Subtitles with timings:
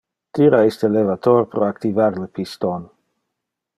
[0.37, 2.89] Tira iste levator pro activar le piston.